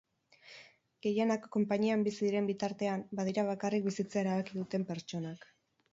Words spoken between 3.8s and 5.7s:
bizitzea erabaki duten pertsonak.